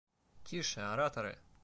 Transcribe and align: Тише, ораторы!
Тише, 0.43 0.81
ораторы! 0.81 1.37